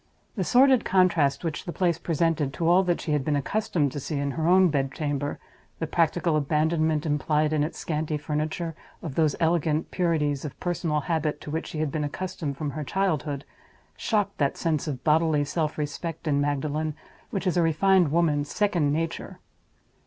The 0.35 0.43
sordid 0.43 0.83
contrast 0.83 1.43
which 1.43 1.65
the 1.65 1.71
place 1.71 1.99
presented 1.99 2.55
to 2.55 2.67
all 2.67 2.81
that 2.85 2.99
she 2.99 3.11
had 3.11 3.23
been 3.23 3.35
accustomed 3.35 3.91
to 3.91 3.99
see 3.99 4.17
in 4.17 4.31
her 4.31 4.47
own 4.47 4.69
bed 4.69 4.91
chamber—the 4.93 5.85
practical 5.85 6.35
abandonment, 6.35 7.05
implied 7.05 7.53
in 7.53 7.63
its 7.63 7.77
scanty 7.77 8.17
furniture, 8.17 8.73
of 9.03 9.13
those 9.13 9.35
elegant 9.39 9.91
purities 9.91 10.43
of 10.43 10.59
personal 10.59 11.01
habit 11.01 11.39
to 11.41 11.51
which 11.51 11.67
she 11.67 11.77
had 11.81 11.91
been 11.91 12.03
accustomed 12.03 12.57
from 12.57 12.71
her 12.71 12.83
childhood—shocked 12.83 14.39
that 14.39 14.57
sense 14.57 14.87
of 14.87 15.03
bodily 15.03 15.45
self 15.45 15.77
respect 15.77 16.27
in 16.27 16.41
Magdalen 16.41 16.95
which 17.29 17.45
is 17.45 17.55
a 17.55 17.61
refined 17.61 18.11
woman's 18.11 18.51
second 18.51 18.91
nature. 18.91 19.37